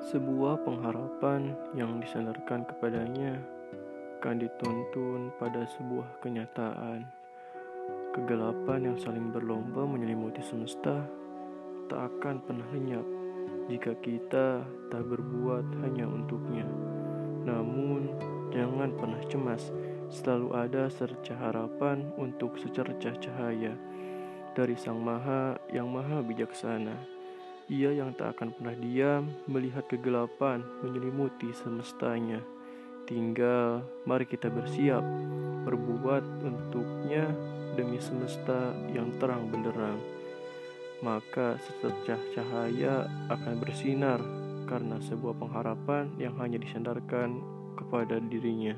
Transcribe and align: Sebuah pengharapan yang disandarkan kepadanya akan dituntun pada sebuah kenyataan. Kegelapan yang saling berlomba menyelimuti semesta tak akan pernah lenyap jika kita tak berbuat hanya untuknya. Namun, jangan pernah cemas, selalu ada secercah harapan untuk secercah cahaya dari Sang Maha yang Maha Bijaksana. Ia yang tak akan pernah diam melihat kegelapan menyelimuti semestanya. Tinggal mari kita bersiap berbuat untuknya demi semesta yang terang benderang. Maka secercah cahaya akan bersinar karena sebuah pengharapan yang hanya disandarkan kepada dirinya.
Sebuah 0.00 0.64
pengharapan 0.64 1.52
yang 1.76 2.00
disandarkan 2.00 2.64
kepadanya 2.64 3.36
akan 4.16 4.40
dituntun 4.40 5.28
pada 5.36 5.68
sebuah 5.76 6.24
kenyataan. 6.24 7.04
Kegelapan 8.16 8.80
yang 8.88 8.96
saling 8.96 9.28
berlomba 9.28 9.84
menyelimuti 9.84 10.40
semesta 10.40 11.04
tak 11.92 12.00
akan 12.16 12.40
pernah 12.48 12.64
lenyap 12.72 13.04
jika 13.68 13.92
kita 14.00 14.64
tak 14.88 15.04
berbuat 15.04 15.68
hanya 15.84 16.08
untuknya. 16.08 16.64
Namun, 17.44 18.08
jangan 18.56 18.96
pernah 18.96 19.20
cemas, 19.28 19.68
selalu 20.08 20.48
ada 20.56 20.88
secercah 20.88 21.36
harapan 21.36 22.08
untuk 22.16 22.56
secercah 22.56 23.12
cahaya 23.20 23.76
dari 24.56 24.80
Sang 24.80 24.96
Maha 24.96 25.60
yang 25.68 25.92
Maha 25.92 26.24
Bijaksana. 26.24 27.19
Ia 27.70 27.94
yang 27.94 28.10
tak 28.18 28.34
akan 28.34 28.50
pernah 28.50 28.74
diam 28.74 29.30
melihat 29.46 29.86
kegelapan 29.86 30.58
menyelimuti 30.82 31.54
semestanya. 31.54 32.42
Tinggal 33.06 33.86
mari 34.02 34.26
kita 34.26 34.50
bersiap 34.50 35.06
berbuat 35.62 36.42
untuknya 36.42 37.30
demi 37.78 38.02
semesta 38.02 38.74
yang 38.90 39.14
terang 39.22 39.54
benderang. 39.54 40.02
Maka 40.98 41.62
secercah 41.62 42.18
cahaya 42.34 43.06
akan 43.30 43.54
bersinar 43.62 44.18
karena 44.66 44.98
sebuah 45.06 45.38
pengharapan 45.38 46.10
yang 46.18 46.34
hanya 46.42 46.58
disandarkan 46.58 47.38
kepada 47.78 48.18
dirinya. 48.18 48.74